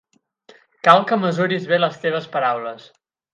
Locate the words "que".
1.11-1.19